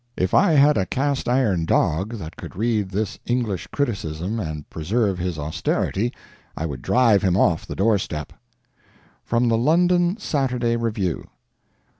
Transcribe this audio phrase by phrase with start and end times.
[0.17, 5.19] If I had a cast iron dog that could read this English criticism and preserve
[5.19, 6.11] his austerity,
[6.57, 8.33] I would drive him off the door step.)
[9.23, 11.29] (From the London "Saturday Review.")